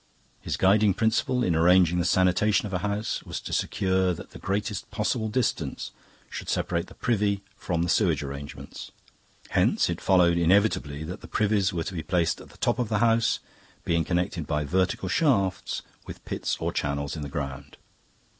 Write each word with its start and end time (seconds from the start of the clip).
His 0.41 0.57
guiding 0.57 0.95
principle 0.95 1.43
in 1.43 1.55
arranging 1.55 1.99
the 1.99 2.05
sanitation 2.05 2.65
of 2.65 2.73
a 2.73 2.79
house 2.79 3.21
was 3.21 3.39
to 3.41 3.53
secure 3.53 4.15
that 4.15 4.31
the 4.31 4.39
greatest 4.39 4.89
possible 4.89 5.29
distance 5.29 5.91
should 6.27 6.49
separate 6.49 6.87
the 6.87 6.95
privy 6.95 7.43
from 7.55 7.83
the 7.83 7.87
sewage 7.89 8.23
arrangements. 8.23 8.89
Hence 9.49 9.91
it 9.91 10.01
followed 10.01 10.39
inevitably 10.39 11.03
that 11.03 11.21
the 11.21 11.27
privies 11.27 11.71
were 11.71 11.83
to 11.83 11.93
be 11.93 12.01
placed 12.01 12.41
at 12.41 12.49
the 12.49 12.57
top 12.57 12.79
of 12.79 12.89
the 12.89 12.97
house, 12.97 13.37
being 13.85 14.03
connected 14.03 14.47
by 14.47 14.63
vertical 14.63 15.07
shafts 15.07 15.83
with 16.07 16.25
pits 16.25 16.57
or 16.59 16.71
channels 16.73 17.15
in 17.15 17.21
the 17.21 17.29
ground. 17.29 17.77